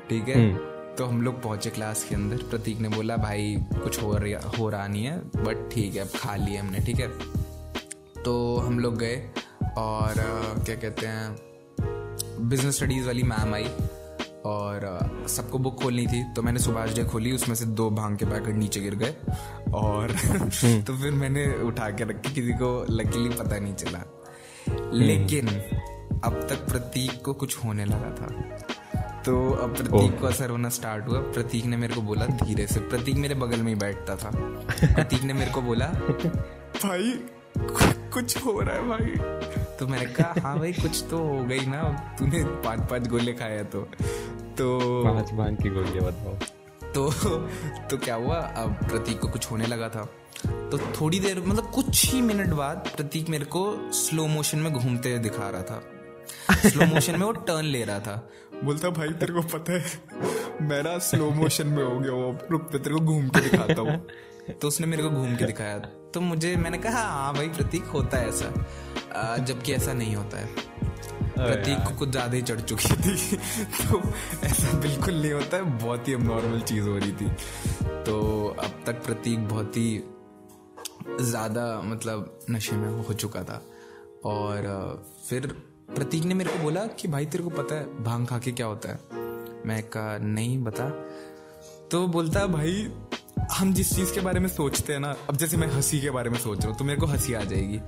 ठीक 0.10 0.28
है? 0.28 0.72
तो 0.96 1.06
हम 1.06 1.22
लोग 1.22 1.44
पहुँचे 1.44 1.70
क्लास 1.70 2.04
के 2.04 2.16
अंदर। 2.16 2.38
प्रतीक 2.38 2.80
ने 2.80 2.90
बोला 2.90 3.18
भाई 3.18 3.58
कुछ 3.60 4.04
हो 4.04 4.18
रहा 4.18 4.50
हो 4.58 4.70
रहा 4.70 4.88
नहीं 4.88 5.06
है 5.06 5.18
बट 5.20 5.70
ठीक 5.74 5.96
है 5.96 6.02
अब 6.02 6.08
खा 6.08 6.36
लिए 6.36 6.58
हमने 6.58 6.80
ठीक 6.80 7.00
है? 7.00 7.41
तो 8.26 8.58
हम 8.58 8.80
लोग 8.80 8.98
गए 8.98 9.32
और 9.78 10.14
क्या 10.66 10.76
कहते 10.76 11.06
हैं 11.08 11.36
बिज़नेस 12.50 12.76
स्टडीज़ 12.76 13.06
वाली 13.06 13.24
मैम 13.24 13.54
आई 13.54 13.70
और 14.46 14.80
सबको 15.30 15.58
बुक 15.58 15.84
खोलनी 15.84 16.08
थी। 16.08 16.34
तो 16.34 16.42
मैंने 16.42 16.60
सुभाष 16.60 16.96
डे 16.96 17.04
खोली 17.04 17.32
उसमें 17.32 17.56
से 17.56 17.66
दो 17.66 17.90
भाँग 17.90 18.18
के 18.18 18.26
पैकेट 18.26 18.56
नीचे 18.56 18.80
गिर 18.80 18.96
गए 18.96 19.16
और 19.74 20.12
तो 20.88 20.98
फिर 20.98 21.12
मैंने 21.12 21.54
उठा 21.64 21.90
के 21.90 22.04
रखी 22.04 22.34
किसी 22.34 22.54
को 22.54 22.86
लकीली 22.90 23.30
पता 23.30 23.60
नहीं 23.60 23.74
चला। 23.74 24.24
लेकिन 24.94 25.48
अब 26.24 26.48
तक 26.50 26.56
प्रतीक 26.56 27.22
को 27.26 27.34
कुछ 27.34 27.58
होने 27.66 27.86
लगा 27.86 28.16
था। 28.16 28.58
तो 29.26 29.52
अब 29.52 29.76
प्रतीक 29.76 30.20
को 30.20 30.28
असर 30.28 30.50
होना 30.50 30.70
स्टार्ट 30.70 31.08
हुआ। 31.08 31.20
प्रतीक 31.20 31.66
ने 31.66 31.78
मेरे 31.78 31.96
को 31.96 32.02
बोला 32.02 32.26
धीरे 32.26 32.68
से। 32.68 32.80
प्रतीक 32.80 33.16
मेरे 33.16 33.36
बगल 33.36 33.58
में 33.58 33.74
ही 33.74 33.76
बैठता 33.76 34.16
था। 34.16 34.32
प्रतीक 34.84 35.24
ने 35.24 35.34
मेरे 35.34 35.52
को 35.52 35.62
बोला 35.62 35.86
भाई 36.84 37.24
कुछ 38.14 38.46
हो 38.46 38.60
रहा 38.60 38.76
है 38.76 38.88
भाई। 38.88 39.16
तो 39.80 39.88
मैंने 39.88 40.06
कहा 40.06 40.34
हाँ 40.42 40.60
भाई 40.60 40.74
कुछ 40.74 41.04
तो 41.12 41.18
हो 41.18 41.44
गई 41.44 41.66
ना 41.66 41.84
तूने 42.20 42.44
पाँच 42.44 42.90
पाँच 42.90 43.08
गोले 43.08 43.34
खाया 43.34 43.64
तो। 43.64 43.82
तो 44.58 44.80
पाँच 45.04 45.32
भाँग 45.32 45.58
की 45.64 45.70
गोलियाँ 45.70 46.06
बताओ। 46.06 46.34
तो 46.92 47.12
तो 47.88 47.98
क्या 47.98 48.16
हुआ 48.16 48.36
अब 48.36 48.74
प्रतीक 48.74 49.20
को 49.20 49.28
कुछ 49.28 49.52
होने 49.52 49.66
लगा 49.66 49.90
था। 49.90 50.10
तो 50.46 50.78
थोड़ी 50.78 51.20
देर 51.20 51.40
मतलब 51.40 51.72
कुछ 51.72 52.14
ही 52.14 52.22
मिनट 52.22 52.50
बाद 52.50 52.90
प्रतीक 52.96 53.30
मेरे 53.30 53.46
को 53.46 53.92
स्लो 53.92 54.28
मोशन 54.28 54.58
में 54.58 54.74
घूमते 54.74 55.18
दिखा 55.18 55.50
रहा 55.50 55.62
था। 55.62 55.84
स्लो 56.70 56.86
मोशन 56.86 57.20
में 57.20 57.26
वो 57.26 57.32
टर्न 57.32 57.66
ले 57.66 57.84
रहा 57.84 58.00
था। 58.00 58.30
बोलता 58.64 58.90
भाई 58.92 59.10
तेरे 59.20 59.34
को 59.34 59.42
पता 59.50 59.74
है 59.74 60.68
मेरा 60.68 60.98
स्लो 61.02 61.30
मोशन 61.32 61.68
में 61.68 61.84
हो 61.84 62.00
गया 62.00 62.12
वो 62.12 62.32
रुक 62.52 62.70
मैं 62.74 62.82
तेरे 62.84 62.96
को 62.96 63.02
घूम 63.02 63.28
के 63.30 63.42
दिखाता 63.42 63.82
हूँ। 63.82 63.98
तो 64.62 64.68
उसने 64.68 64.88
मेरे 64.88 65.04
को 65.04 65.10
घूम 65.10 65.36
के 65.36 65.46
दिखाया। 65.46 65.78
तो 66.14 66.22
मुझे 66.22 66.56
मैंने 66.56 66.78
कहा 66.78 67.02
हाँ 67.04 67.34
भाई 67.34 67.48
प्रतीक 67.50 67.84
होता 67.88 68.18
है 68.18 68.30
ऐसा 68.30 69.38
जबकि 69.40 69.74
ऐसा 69.74 69.94
नहीं 69.94 70.16
होता 70.16 70.38
है। 70.38 70.70
प्रतीक 71.38 71.78
को 71.78 71.96
कुछ 72.00 72.10
ज़्यादा 72.10 72.36
ही 72.36 72.42
चढ़ 72.42 72.60
चुकी 72.62 72.96
थी। 72.96 73.38
तो 73.82 74.02
ऐसा 74.46 74.78
बिल्कुल 74.80 75.14
नहीं 75.14 75.32
होता 75.32 75.58
है 75.58 75.78
बहुत 75.78 76.08
ही 76.08 76.16
नॉर्मल 76.18 76.62
चीज़ 76.62 76.88
हो 76.88 76.98
रही 76.98 77.12
थी। 77.12 77.30
तो 78.06 78.48
अब 78.60 78.84
तक 78.86 79.04
प्रतीक 79.06 79.48
बहुत 79.48 79.78
ही 79.78 80.04
ज़्यादा 81.22 81.66
मतलब 81.84 82.40
नशे 82.50 82.76
में 82.76 82.90
हो 83.04 83.14
चुका 83.14 83.44
था। 83.44 83.62
और 84.26 84.66
फिर 85.30 85.54
प्रतीक 85.96 86.24
ने 86.24 86.34
मेरे 86.34 86.52
को 86.52 86.60
बोला 86.60 86.86
कि 86.86 87.08
भाई 87.08 87.26
तेरे 87.26 87.44
को 87.44 87.50
पता 87.50 87.76
है 87.76 88.04
भाँग 88.04 88.28
खा 88.28 88.40
के 88.40 88.52
क्या 88.52 88.66
होता 88.66 88.90
है। 88.90 89.00
मैं 89.66 89.84
कहा 89.84 90.18
नहीं 90.18 90.64
बता। 90.64 90.90
तो 91.92 92.08
बोलता 92.08 92.46
भाई 92.48 92.92
हम 93.52 93.74
जिस 93.74 93.96
चीज़ 93.96 94.14
के 94.14 94.22
बारे 94.22 94.40
में 94.40 94.48
सोचते 94.48 94.94
हैं 94.94 95.00
ना 95.00 95.16
अब 95.30 95.38
जैसे 95.38 95.58
मैं 95.58 95.68
हँसी 95.68 96.02
के 96.02 96.10
बारे 96.10 96.30
में 96.30 96.40
सोच 96.40 96.60
रहा 96.60 96.70
हूँ 96.70 96.78
तो 96.78 96.84
मेरे 96.86 97.00
को 97.00 97.06
हँसी 97.06 97.34
आ 97.34 97.44
जाएगी। 97.44 97.80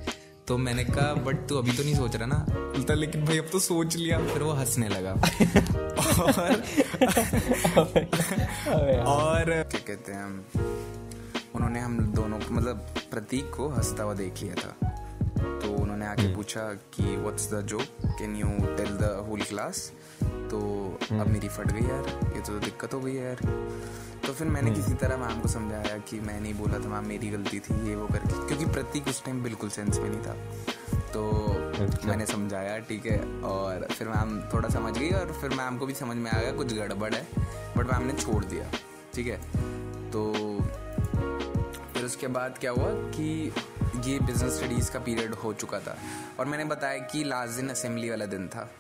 तो 0.48 0.58
मैंने 0.58 0.84
कहा 0.84 1.14
बट 1.14 1.48
तू 1.48 1.58
अभी 1.58 1.72
तो 1.72 1.84
नहीं 1.84 1.96
सोच 1.96 2.16
रहा 2.16 2.26
ना? 2.26 2.46
बोलता 2.50 2.94
लेकिन 2.94 3.26
भाई 3.26 3.38
अब 3.38 3.46
तो 3.52 3.60
सोच 3.60 3.96
लिया। 3.96 4.20
फिर 4.20 4.44
वो 4.44 4.52
हंसने 4.52 4.90
लगा। 4.90 5.12
और 8.72 9.00
और 9.00 9.44
क्या 9.44 9.80
कहते 9.88 10.12
हैं 10.12 10.24
हम? 10.24 10.46
उन्होंने 11.56 11.80
हम 11.80 12.00
दोनों 12.00 12.40
को 12.40 12.54
मतलब 12.54 12.78
प्रतीक 13.12 13.46
को 13.58 13.68
हंसता 13.70 14.04
हुआ 14.04 14.14
देख 14.14 14.34
लिया 14.44 14.56
था। 14.56 14.90
तो 15.40 15.76
उन्होंने 15.76 15.93
आके 16.06 16.22
हम्म। 16.22 16.36
पूछा 16.36 16.62
कि 16.94 17.16
what's 17.16 17.54
the 17.54 17.62
joke 17.62 18.06
can 18.06 18.36
you 18.36 18.48
tell 18.78 18.98
the 18.98 19.26
whole 19.30 19.42
class 19.42 19.92
तो 20.24 20.60
अब 21.12 21.14
हम्म। 21.14 21.32
मेरी 21.32 21.48
फट 21.48 21.72
गई 21.72 21.88
यार। 21.88 22.08
ये 22.36 22.42
तो 22.42 22.60
दिक्कत 22.60 22.94
हो 22.94 23.00
गई 23.00 23.14
यार। 23.14 23.40
तो 24.26 24.34
फिर 24.34 24.48
मैंने 24.48 24.72
हम्म। 24.72 24.82
किसी 24.82 24.94
तरह 24.94 25.18
मैम 25.18 25.40
को 25.40 25.48
समझाया 25.48 25.98
कि 25.98 26.20
मैं 26.20 26.40
नहीं 26.42 26.54
बोला 26.54 26.80
था 26.80 26.90
मैम 26.90 27.06
मेरी 27.06 27.30
गलती 27.30 27.60
थी 27.60 27.90
ये 27.90 27.96
वो 27.96 28.08
करके। 28.08 28.48
क्योंकि 28.48 28.66
प्रतीक 28.66 29.08
उस 29.08 29.24
टाइम 29.26 29.44
बिल्कुल 29.44 29.70
सेंस 29.70 30.00
में 30.00 30.10
नहीं 30.10 30.22
था। 30.22 30.34
तो 31.14 31.30
अच्छा। 31.84 32.08
मैंने 32.08 32.26
समझाया 32.26 32.78
ठीक 32.80 33.06
है। 33.06 33.20
और 33.42 33.88
फिर 33.92 34.08
मैम 34.08 34.42
थोड़ा 34.54 34.70
समझ 34.70 34.98
गई 34.98 35.10
और 35.10 35.32
फिर 35.42 35.50
मैम 35.50 35.78
को 35.78 35.86
भी 35.86 35.94
समझ 35.94 36.18
में 36.18 36.32
आ 36.32 36.40
गया 36.40 36.52
कुछ 36.52 36.74
गड़बड़ 36.74 37.14
है। 37.14 37.28
बट 37.78 37.94
मैम 37.94 38.04
ने 38.04 38.14
छोड़ 38.14 38.46
दिया 38.46 38.72
ठीक 39.14 39.28
है। 39.28 39.38
तो 40.12 40.34
फिर 41.94 42.06
उसके 42.06 42.28
बाद 42.28 42.58
क्या 42.58 42.72
हुआ 42.72 42.88
कि 42.88 43.54
ये 44.02 44.20
बिज़नेस 44.20 44.54
स्टडीज़ 44.54 44.92
का 44.92 45.00
पीरियड 45.00 45.34
हो 45.34 45.54
चुका 45.54 45.80
था। 45.80 45.98
और 46.40 46.46
मैंने 46.46 46.66
बताया 46.66 46.98
कि 46.98 47.24
लास्ट 47.24 47.54
दिन 47.54 47.70
असेंबली 47.70 48.10
वाला 48.10 48.26
दिन 48.26 48.48
था। 48.48 48.72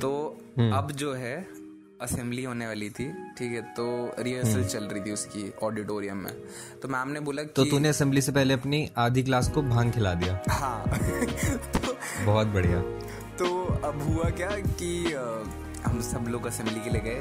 तो 0.00 0.40
हम्म। 0.58 0.72
अब 0.72 0.92
जो 0.92 1.14
है 1.14 1.48
असेंबली 2.00 2.44
होने 2.44 2.66
वाली 2.66 2.90
थी 2.90 3.12
ठीक 3.12 3.52
है? 3.52 3.62
तो 3.62 4.14
रिहर्सल 4.18 4.50
हम्म। 4.50 4.64
चल 4.64 4.84
रही 4.84 5.02
थी 5.02 5.12
उसकी 5.12 5.54
ऑडिटोरियम 5.62 6.16
में। 6.16 6.32
तो 6.82 6.88
मैम 6.88 7.08
ने 7.08 7.20
बोला 7.20 7.42
तो 7.42 7.64
तूने 7.64 7.88
असेंबली 7.88 8.20
से 8.20 8.32
पहले 8.32 8.54
अपनी 8.54 8.90
आधी 8.96 9.22
क्लास 9.22 9.50
को 9.50 9.62
भाँग 9.62 9.92
खिला 9.92 10.14
दिया। 10.14 10.40
हाँ। 10.50 10.84
तो, 11.58 11.96
बहुत 12.24 12.46
बढ़िया। 12.46 12.80
तो 13.36 13.64
अब 13.64 14.02
हुआ 14.02 14.30
क्या 14.30 14.50
कि 14.50 15.12
हम 15.86 16.00
सब 16.00 16.26
लोग 16.28 16.46
असेंबली 16.46 16.80
के 16.80 16.90
लिए 16.90 17.00
गए 17.00 17.20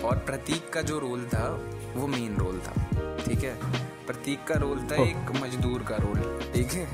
और 0.00 0.18
प्रतीक 0.18 0.70
का 0.72 0.82
जो 0.82 0.98
रोल 0.98 1.24
था 1.24 1.68
वो 1.96 2.06
मेन 2.06 2.36
रोल 2.36 2.60
था 2.60 2.72
ठीक 3.16 3.44
है? 3.44 3.58
प्रतीक 4.06 4.44
का 4.44 4.54
रोल 4.54 4.78
था 4.90 5.02
एक 5.02 5.30
मजदूर 5.42 5.82
का 5.82 5.96
रोल 5.96 6.20
ठीक 6.54 6.72
है? 6.72 6.86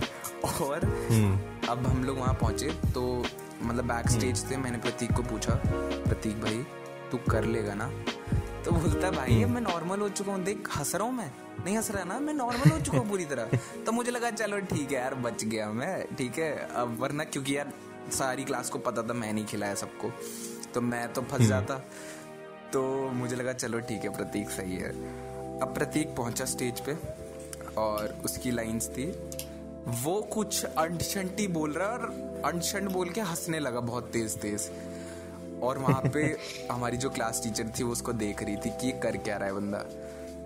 और 0.62 0.84
हम्म। 1.10 1.68
अब 1.68 1.86
हम 1.86 2.04
लोग 2.04 2.18
वहाँ 2.18 2.34
पहुँचे 2.34 2.70
तो 2.94 3.02
मतलब 3.62 3.84
बैक 3.84 4.08
स्टेज 4.10 4.50
थे 4.50 4.56
मैंने 4.56 4.78
प्रतीक 4.78 5.12
को 5.12 5.22
पूछा 5.22 5.54
प्रतीक 5.64 6.40
भाई 6.40 6.64
तू 7.10 7.18
कर 7.30 7.44
लेगा 7.44 7.74
ना? 7.74 7.90
तो 8.64 8.72
बोलता 8.72 9.10
भाई 9.10 9.42
हम्म। 9.42 9.54
मैं 9.54 9.60
नॉर्मल 9.60 10.00
हो 10.00 10.08
चुका 10.08 10.32
हूँ 10.32 10.42
देख 10.44 10.68
हंस 10.76 10.94
रहा 10.94 11.04
हूँ 11.04 11.14
मैं 11.14 11.30
नहीं 11.64 11.76
हंस 11.76 11.90
रहा 11.90 12.04
ना 12.04 12.18
मैं 12.18 12.34
नॉर्मल 12.34 12.70
हो 12.70 12.78
चुका 12.80 12.98
हूँ 12.98 13.08
पूरी 13.08 13.24
तरह। 13.24 13.56
तो 13.86 13.92
मुझे 13.92 14.10
लगा 14.10 14.30
चलो 14.30 14.58
ठीक 14.66 14.92
है 14.92 14.98
यार 14.98 15.14
बच 15.14 15.44
गया 15.44 15.70
मैं 15.70 16.16
ठीक 16.16 16.38
है 16.38 16.52
अब 16.74 16.96
वरना 17.00 17.24
क्योंकि 17.24 17.56
यार 17.56 17.72
सारी 18.12 18.44
क्लास 18.44 18.70
को 18.70 18.78
पता 18.78 19.02
था 19.02 19.12
मैं 19.12 19.32
नहीं 19.32 19.44
खिलाया 19.44 19.74
सबको 19.74 20.12
तो 20.74 20.80
मैं 20.80 21.12
तो 21.12 21.22
फंस 21.22 21.40
हम्म। 21.40 21.48
जाता। 21.48 21.74
तो 22.72 22.82
मुझे 23.14 23.36
लगा 23.36 23.52
चलो 23.52 23.80
ठीक 23.80 24.04
है 24.04 24.16
प्रतीक 24.16 24.50
सही 24.50 24.76
है। 24.76 24.92
अब 25.62 25.74
प्रतीक 25.74 26.14
पहुँचा 26.16 26.44
स्टेज 26.44 26.80
पे 26.80 26.96
और 27.76 28.22
उसकी 28.24 28.50
लाइंस 28.50 28.88
थी। 28.88 29.06
वो 30.02 30.20
कुछ 30.22 30.64
अंशंटी 30.64 31.46
बोल 31.48 31.72
रहा 31.72 31.88
और 31.88 32.02
अंशंट 32.44 32.90
बोल 32.90 33.10
के 33.10 33.20
हंसने 33.20 33.58
लगा 33.58 33.80
बहुत 33.80 34.10
तेज 34.12 34.38
तेज। 34.38 34.70
और 35.62 35.78
वहाँ 35.78 36.02
पे 36.14 36.36
हमारी 36.72 36.96
जो 36.96 37.10
क्लास 37.10 37.40
टीचर 37.44 37.72
थी 37.78 37.82
वो 37.82 37.92
उसको 37.92 38.12
देख 38.12 38.42
रही 38.42 38.56
थी 38.56 38.70
कि 38.70 38.92
कर 39.00 39.16
क्या 39.16 39.36
रहा 39.36 39.48
है 39.48 39.54
बंदा। 39.54 39.78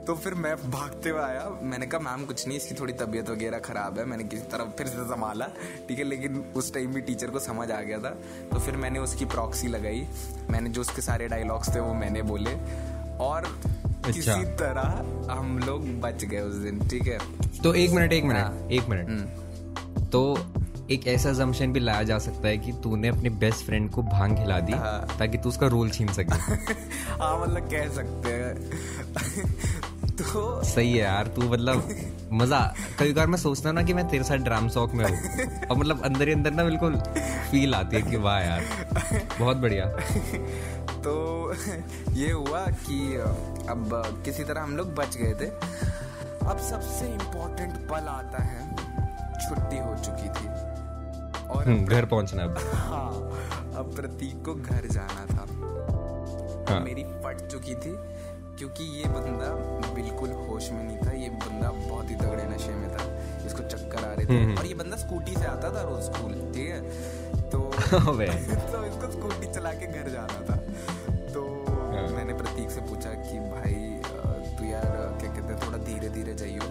तो 0.07 0.14
फिर 0.14 0.35
मैं 0.35 0.71
भागते 0.71 1.11
हुए 1.11 1.21
आया। 1.21 1.49
मैंने 1.62 1.87
कहा 1.87 2.00
मैम 2.00 2.26
कुछ 2.26 2.47
नहीं 2.49 2.57
इसकी 2.59 2.75
थोड़ी 2.75 2.92
तबीयत 2.92 3.31
वगैरह 3.31 3.59
खराब 3.59 3.99
है। 3.99 4.04
मैंने 4.04 4.25
किसी 4.25 4.42
तरह 4.42 4.64
फिर 4.78 4.87
से 4.87 5.04
संभाला 5.04 5.47
ठीक 5.88 5.99
है 5.99 6.04
लेकिन 6.04 6.52
उस 6.57 6.73
टाइम 6.75 6.92
भी 6.92 7.00
टीचर 7.00 7.31
को 7.31 7.38
समझ 7.38 7.71
आ 7.71 7.81
गया 7.81 7.99
था। 7.99 8.11
तो 8.52 8.59
फिर 8.59 8.76
मैंने 8.76 8.99
उसकी 8.99 9.25
प्रॉक्सी 9.25 9.69
लगाई। 9.69 10.09
मैंने 10.50 10.71
जो 10.71 10.81
उसके 10.81 11.02
सारे 11.02 11.28
डायलॉग्स 11.28 11.75
थे 11.75 11.81
वो 11.81 11.95
मैंने 11.95 12.23
बोले। 12.23 12.54
और 13.19 13.61
अच्छा। 14.05 14.35
किसी 14.35 14.45
तरह 14.57 15.33
हम 15.33 15.59
लोग 15.59 15.87
बच 16.01 16.25
गए 16.25 16.41
उस 16.41 16.55
दिन 16.55 16.87
ठीक 16.89 17.07
है 17.07 17.19
तो 17.63 17.75
एक 17.75 17.91
मिनट 17.91 18.13
एक 18.13 18.25
मिनट 18.25 18.39
हाँ। 18.39 18.69
एक 18.71 18.89
मिनट 18.89 19.09
हम्म। 19.09 20.09
तो 20.11 20.23
एक 20.91 21.07
ऐसा 21.07 21.33
जमशन 21.33 21.73
भी 21.73 21.81
लाया 21.81 22.03
जा 22.03 22.19
सकता 22.19 22.49
है 22.49 22.57
कि 22.59 22.73
तूने 22.83 23.09
अपने 23.09 23.31
बेस्ट 23.43 23.65
फ्रेंड 23.67 23.91
को 23.91 24.03
भाँग 24.03 24.37
खिला 24.37 24.59
दी 24.61 24.73
हाँ। 24.73 25.17
ताकि 25.19 25.39
तू 25.39 25.49
उसका 25.49 25.67
रोल 25.67 25.91
छीन 25.91 26.09
सके 26.13 26.35
हाँ 27.23 27.39
मतलब 27.41 27.69
कह 27.71 27.89
सकते 27.89 28.33
हैं 28.33 29.91
तो 30.13 30.63
सही 30.65 30.91
है 30.91 30.99
यार 30.99 31.27
तू 31.27 31.43
मतलब 31.43 31.89
मज़ा 32.33 32.61
कभी 32.99 33.13
बार 33.13 33.27
मैं 33.27 33.39
सोचता 33.39 33.69
हूँ 33.69 33.75
ना 33.77 33.83
कि 33.83 33.95
मैं 33.95 34.07
तेरे 34.09 34.25
साथ 34.25 34.39
ड्राम 34.39 34.69
सॉक 34.69 34.95
में 34.95 35.05
हूँ 35.05 35.47
और 35.71 35.77
मतलब 35.77 36.03
अंदर 36.05 36.29
ही 36.29 36.35
अंदर 36.35 36.53
ना 36.53 36.65
बिल्कुल 36.65 36.97
फील 37.51 37.75
आती 37.75 37.97
है 37.97 38.03
कि 38.03 38.17
वाह 38.17 38.41
यार 38.41 38.63
बहुत 39.39 39.57
बढ़िया 39.57 39.87
तो 41.05 41.15
ये 42.13 42.31
हुआ 42.31 42.67
कि 42.67 43.17
अब 43.69 44.23
किसी 44.25 44.45
तरह 44.45 44.63
हम 44.63 44.77
लोग 44.77 44.95
बच 44.95 45.17
गए 45.17 45.35
थे। 45.35 45.47
अब 46.47 46.59
सबसे 46.59 47.07
इम्पोर्टेंट 47.07 47.89
पल 47.89 48.09
आता 48.09 48.43
है 48.43 48.77
छुट्टी 49.43 49.79
हो 49.79 49.95
चुकी 50.05 50.29
थी। 50.29 50.49
और 51.49 51.65
हम्म, 51.67 51.87
घर 51.87 52.07
पहुँचना 52.07 52.43
अब। 52.43 52.59
हाँ 52.75 53.09
अब 53.77 53.93
प्रतीक 53.97 54.45
को 54.45 54.55
घर 54.55 54.87
जाना 54.87 55.27
था। 55.27 55.47
हाँ. 56.73 56.81
मेरी 56.81 57.05
फट 57.05 57.47
चुकी 57.47 57.75
थी 57.75 57.95
क्योंकि 58.59 58.85
ये 58.85 59.05
बंदा 59.09 59.49
बिल्कुल 59.95 60.31
होश 60.31 60.71
में 60.71 60.85
नहीं 60.85 60.99
था। 60.99 61.13
ये 61.13 61.29
बंदा 61.29 61.71
बहुत 61.71 62.11
ही 62.11 62.15
तगड़े 62.15 62.45
नशे 62.45 62.75
में 62.75 62.89
था। 62.91 63.05
इसको 63.47 63.63
चक्कर 63.63 64.05
आ 64.05 64.13
रहे 64.13 64.27
थे। 64.27 64.43
हम्म। 64.43 64.59
और 64.59 64.67
ये 64.67 64.75
बंदा 64.75 64.97
स्कूटी 64.97 65.35
से 65.35 65.45
आता 65.45 65.71
था 65.71 65.83
रोज 65.83 66.03
स्कूल 66.03 66.33
ठीक 66.55 66.69
है? 66.69 66.81
तो 67.51 67.59
तो 68.73 68.85
इसको 68.85 69.13
स्कूटी 69.13 69.53
चला 69.53 69.73
के 69.73 69.87
घर 69.87 70.11
जाना 70.11 70.41
था। 70.51 70.62
से 72.75 72.81
पूछा 72.91 73.11
कि 73.23 73.38
भाई 73.50 73.75
तू 74.59 74.64
यार 74.64 74.87
क्या 75.21 75.31
कहते 75.31 75.52
हैं 75.52 75.59
थोड़ा 75.67 75.79
धीरे 75.85 76.09
धीरे 76.17 76.35
जाइयो। 76.35 76.69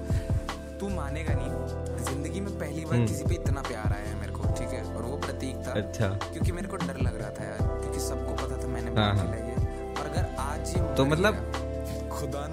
तू 0.79 0.89
मानेगा 0.89 1.33
नहीं 1.37 2.03
ज़िंदगी 2.05 2.39
में 2.41 2.51
पहली 2.59 2.85
बार 2.85 2.93
हम्म। 2.95 3.07
किसी 3.07 3.23
पे 3.25 3.35
इतना 3.35 3.61
प्यार 3.61 3.93
आया 3.93 4.05
है 4.05 4.19
मेरे 4.19 4.31
को 4.33 4.53
ठीक 4.59 4.69
है? 4.73 4.83
और 4.95 5.03
वो 5.03 5.17
प्रतीक 5.25 5.55
था 5.67 5.71
अच्छा। 5.81 6.07
क्योंकि 6.23 6.51
मेरे 6.51 6.67
को 6.67 6.77
डर 6.77 6.97
लग 7.07 7.19
रहा 7.21 7.29
था 7.39 7.43
यार 7.43 7.57
क्योंकि 7.81 7.99
सबको 8.07 8.33
पता 8.43 8.61
था 8.63 8.67
मैंने 8.67 8.95
हाँ, 9.01 9.13
हाँ। 9.15 9.25
और 9.25 10.07
अगर 10.07 10.35
आज 10.45 10.73
ये 10.75 10.95
तो 10.97 11.05
मतलब 11.05 11.43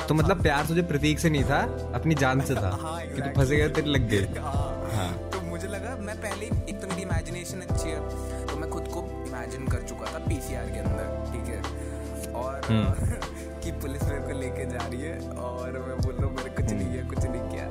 तो 0.09 0.15
मतलब 0.15 0.43
प्यार 0.43 0.67
तुझे 0.67 0.83
प्रतीक 0.93 1.19
से 1.19 1.31
नहीं 1.31 1.45
था 1.45 1.59
अपनी 1.95 2.15
जान 2.15 2.41
से 2.51 2.55
था 2.55 2.71
हाँ, 2.83 3.01
कि 3.07 3.21
तू 3.23 3.31
फंसे 3.37 3.57
गया 3.57 3.69
तेरे 3.79 3.91
लग 3.91 4.09
गए। 4.09 4.41
हाँ, 4.43 4.53
हाँ. 4.95 5.11
तो 5.33 5.41
मुझे 5.49 5.69
लगा 5.69 5.97
मैं 6.03 6.17
पहले 6.21 6.47
एक 6.47 6.81
तो 6.81 6.87
मेरी 6.89 7.03
इमेजिनेशन 7.03 7.61
अच्छी 7.69 7.89
है 7.89 8.47
तो 8.47 8.57
मैं 8.57 8.71
खुद 8.71 8.89
को 8.95 9.01
इमेजिन 9.27 9.67
कर 9.69 9.83
चुका 9.89 10.13
था 10.15 10.19
पीसीआर 10.29 10.71
के 10.71 10.79
अंदर 10.79 11.33
ठीक 11.33 11.55
है? 11.55 12.33
और 12.43 12.61
हम्म। 12.71 13.17
पुलिस 13.81 14.03
मेरे 14.03 14.21
को 14.23 14.39
लेके 14.41 14.65
जा 14.71 14.87
रही 14.87 15.01
है 15.01 15.19
और 15.31 15.79
मैं 15.79 15.97
बोल 15.99 16.15
रहा 16.15 16.27
हूँ 16.27 16.35
मेरे 16.37 16.51
कुछ 16.51 16.71
नहीं 16.73 16.89
है 16.89 17.03
कुछ 17.09 17.19
नहीं 17.19 17.43
किया। 17.51 17.67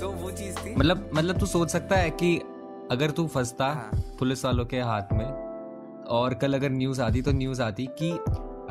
तो 0.00 0.10
वो 0.12 0.30
चीज़ 0.30 0.56
थी। 0.56 0.74
मतलब 0.76 1.10
मतलब 1.14 1.38
तू 1.38 1.46
सोच 1.46 1.70
सकता 1.70 1.96
है 1.96 2.10
कि 2.10 2.36
अगर 2.90 3.10
तू 3.10 3.26
फंसता 3.26 3.66
हाँ. 3.66 3.90
पुलिस 4.18 4.44
वालों 4.44 4.64
के 4.66 4.80
हाथ 4.80 5.12
में 5.12 5.26
और 6.10 6.34
कल 6.34 6.54
अगर 6.54 6.70
न्यूज़ 6.70 7.02
आती 7.02 7.22
तो 7.22 7.32
न्यूज़ 7.32 7.62
आती 7.62 7.86
कि 7.98 8.10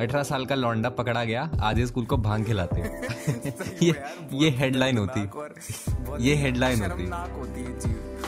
अठारह 0.04 0.24
साल 0.24 0.46
का 0.46 0.56
लौंडा 0.56 0.90
पकड़ा 0.90 1.24
गया 1.24 1.50
आज 1.62 1.80
स्कूल 1.88 2.06
को 2.06 2.18
भाँग 2.18 2.46
खिलाते 2.46 2.82
ये 3.86 3.94
ये 4.34 4.50
हेडलाइन 4.50 4.98
होती। 4.98 5.22
ये 6.28 6.36
हेडलाइन 6.36 6.82
होती। 6.82 7.06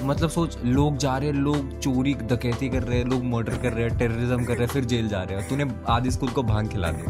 मतलब 0.03 0.29
सोच 0.29 0.57
लोग 0.65 0.97
जा 0.97 1.17
रहे 1.17 1.29
हैं 1.29 1.35
लोग 1.35 1.79
चोरी 1.79 2.13
डकैती 2.23 2.69
कर 2.69 2.83
रहे 2.83 2.97
हैं 2.97 3.05
लोग 3.05 3.23
मर्डर 3.23 3.57
कर 3.57 3.73
रहे 3.73 3.83
हैं 3.83 3.97
टेररिज्म 3.97 4.45
कर 4.45 4.53
रहे 4.53 4.65
हैं 4.65 4.73
फिर 4.73 4.85
जेल 4.85 5.07
जा 5.07 5.21
रहे 5.23 5.39
हैं। 5.39 5.47
तूने 5.49 5.65
आधे 5.89 6.11
स्कूल 6.11 6.29
को 6.29 6.43
भाँग 6.43 6.69
खिला 6.69 6.91
दे 6.91 7.03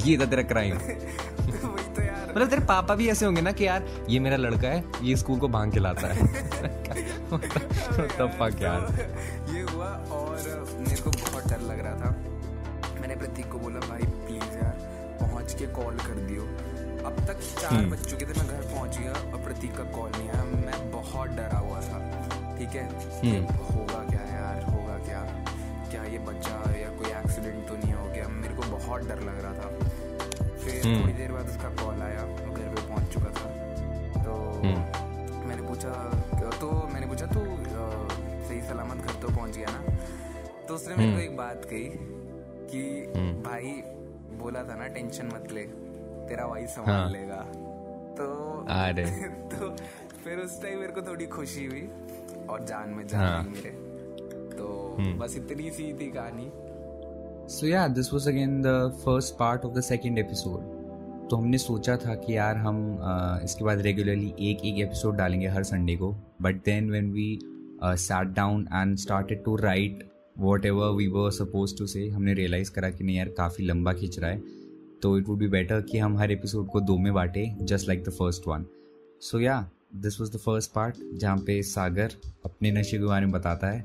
ये 0.00 0.16
था 0.18 0.26
तेरा 0.26 0.42
क्राइम 0.42 0.78
तो 0.78 1.68
मतलब 2.30 2.48
तेरे 2.48 2.64
पापा 2.64 2.94
भी 2.94 3.08
ऐसे 3.08 3.26
होंगे 3.26 3.40
ना 3.40 3.52
कि 3.52 3.66
यार 3.66 3.86
ये 4.08 4.18
मेरा 4.20 4.36
लड़का 4.36 4.68
है 4.68 4.84
ये 5.02 5.16
स्कूल 5.16 5.38
को 5.38 5.48
भाँग 5.48 5.72
खिलाता 5.72 6.06
है। 6.06 6.26
तब 8.18 8.58
यार? 8.62 8.80
ये 9.54 9.62
हुआ 9.62 9.86
और 10.12 10.74
मेरे 10.78 11.00
को 11.02 11.10
बहुत 11.10 11.48
डर 11.48 11.60
लग 11.60 11.80
रहा 11.84 11.94
था। 11.94 12.10
मैंने 13.00 13.16
प्रतीक 13.16 13.50
को 13.52 13.58
बोला 13.58 13.80
भाई 13.80 14.02
प्लीज़ 14.26 14.56
यार 14.56 14.74
पहुँच 15.20 15.54
के 15.54 15.66
कॉल 15.74 15.96
कर 15.96 16.20
दियो। 16.28 16.42
अब 17.06 17.18
तक 17.26 17.40
चार 17.60 17.72
हम्म। 17.72 17.90
बज 17.90 18.04
चुके 18.10 18.24
थे 18.26 18.32
मैं 18.38 18.46
घर 18.48 18.62
पहुँच 18.72 18.98
गया 18.98 19.12
और 19.12 19.42
प्रतीक 19.42 19.76
का 19.76 19.84
कॉल 19.96 20.10
नहीं 20.10 20.28
आया। 20.28 20.44
मैं 20.44 20.90
बहुत 20.92 21.30
डरा 21.36 21.58
हुआ 21.58 21.80
था 21.82 21.98
ठीक 22.58 22.74
है? 22.76 22.84
हम्म। 23.20 23.54
होगा 23.66 24.00
क्या 24.10 24.22
यार 24.30 24.62
होगा 24.70 24.96
क्या? 25.04 25.20
क्या 25.90 26.02
ये 26.04 26.18
बच्चा 26.26 26.56
या 26.78 26.88
कोई 26.98 27.10
एक्सीडेंट 27.18 27.66
तो 27.68 27.76
नहीं 27.76 27.92
हो 27.92 28.06
गया? 28.08 28.28
मेरे 28.40 28.54
को 28.54 28.62
बहुत 28.72 29.08
डर 29.08 29.20
लग 29.28 29.40
रहा 29.42 29.52
था। 29.54 29.68
फिर 30.56 30.84
थोड़ी 30.84 31.12
देर 31.12 31.32
बाद 31.32 31.48
उसका 31.48 31.68
कॉल 31.82 32.02
आया 32.02 32.24
वो 32.24 32.54
घर 32.54 32.74
पे 32.74 32.88
पहुँच 32.88 33.12
चुका 33.14 33.30
था। 33.38 33.48
तो 34.24 34.34
मैंने 35.46 35.62
पूछा 35.62 35.92
तो 36.60 36.70
मैंने 36.92 37.06
पूछा 37.06 37.26
तू 37.26 37.40
सही 38.48 38.60
सलामत 38.68 39.06
घर 39.06 39.20
तो 39.22 39.28
पहुँच 39.28 39.56
गया 39.56 39.70
ना? 39.70 39.96
तो 40.68 40.74
उसने 40.74 40.94
मेरे 40.96 41.12
को 41.12 41.20
एक 41.20 41.36
बात 41.36 41.64
कही 41.64 41.88
कि 42.70 42.82
भाई 43.44 43.72
बोला 44.38 44.62
था 44.64 44.74
ना 44.74 44.86
टेंशन 44.94 45.26
मत 45.26 45.52
ले। 45.52 45.66
तेरा 46.28 46.46
भाई 46.46 46.66
संभाल 46.66 46.94
हाँ। 46.94 47.10
लेगा। 47.10 47.42
तो 48.18 48.66
अरे। 48.68 49.04
तो 49.56 49.76
फिर 50.24 50.38
उस 50.38 50.62
टाइम 50.62 50.78
मेरे 50.78 50.92
को 50.92 51.02
थोड़ी 51.02 51.26
खुशी 51.26 51.66
हुई 51.66 51.88
और 52.48 52.64
जान 52.64 52.88
में 52.88 53.06
जान 53.06 53.20
हाँ। 53.20 53.42
मेरे। 53.42 53.70
तो 54.56 54.96
बस 55.18 55.36
इतनी 55.36 55.70
सी 55.70 55.92
थी 55.92 56.10
कहानी। 56.10 56.50
So 57.48 57.66
yeah 57.66 57.88
this 57.88 58.12
was 58.12 58.28
again 58.28 58.62
the 58.62 58.98
first 59.04 59.34
part 59.34 59.64
of 59.64 59.74
the 59.74 59.80
second 59.80 60.18
episode 60.18 60.74
तो 61.30 61.36
हमने 61.36 61.58
सोचा 61.58 61.96
था 61.96 62.14
कि 62.14 62.36
यार 62.36 62.56
हम 62.56 62.76
uh, 62.96 63.44
इसके 63.44 63.64
बाद 63.64 63.80
रेगुलरली 63.80 64.34
एक 64.40 64.64
एक 64.64 64.78
एपिसोड 64.78 65.16
डालेंगे 65.16 65.46
हर 65.46 65.62
संडे 65.62 65.96
को। 65.96 66.12
But 66.42 66.56
then 66.56 66.90
when 66.90 67.10
we 67.12 67.38
sat 67.84 68.28
down 68.28 68.68
and 68.74 68.96
started 68.96 69.44
to 69.44 69.56
write 69.56 70.08
whatever 70.66 70.88
we 70.88 71.06
were 71.06 71.30
supposed 71.30 71.78
to 71.78 71.86
say 71.86 72.08
हमने 72.08 72.34
रियलाइज़ 72.34 72.70
करा 72.70 72.90
कि 72.90 73.04
नहीं 73.04 73.16
यार 73.16 73.28
काफ़ी 73.28 73.64
लंबा 73.64 73.92
खींच 73.92 74.18
रहा 74.18 74.30
है। 74.30 74.65
तो 75.06 75.16
इट 75.18 75.28
वुड 75.28 75.38
बी 75.38 75.48
बेटर 75.48 75.80
कि 75.80 75.98
हम 75.98 76.18
हर 76.18 76.30
एपिसोड 76.32 76.68
को 76.68 76.80
दो 76.80 76.96
में 76.98 77.12
बांटे 77.14 77.50
just 77.62 77.88
like 77.88 78.04
the 78.04 78.12
first 78.12 78.48
one 78.48 78.64
so 79.22 79.40
yeah 79.40 79.58
this 79.96 80.20
was 80.20 80.32
the 80.32 80.36
first 80.36 80.72
part 80.72 80.96
जहाँ 81.14 81.36
पे 81.46 81.62
सागर 81.62 82.16
अपने 82.44 82.70
नशे 82.72 82.98
के 82.98 83.04
बारे 83.04 83.26
में 83.26 83.32
बताता 83.32 83.70
है 83.70 83.78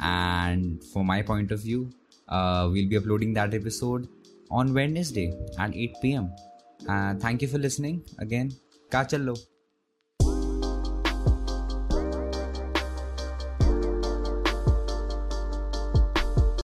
and 0.00 0.78
for 0.92 1.04
my 1.04 1.22
point 1.22 1.52
of 1.52 1.62
view 1.62 1.88
we'll 2.28 2.88
be 2.88 2.96
uploading 2.96 3.32
that 3.34 3.54
episode 3.54 4.08
on 4.50 4.74
Wednesday 4.74 5.32
at 5.58 5.74
8 5.74 5.96
p.m. 6.02 6.32
Uh, 6.88 7.14
thank 7.16 7.42
you 7.42 7.48
for 7.48 7.58
listening 7.58 8.02
again. 8.18 8.52
Ka 8.90 9.04
challo. 9.04 9.38